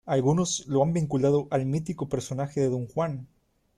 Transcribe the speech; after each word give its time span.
Algunas 0.07 0.65
lo 0.65 0.81
han 0.81 0.93
vinculado 0.93 1.47
al 1.51 1.67
mítico 1.67 2.09
personaje 2.09 2.59
de 2.59 2.69
Don 2.69 2.87
Juan. 2.87 3.27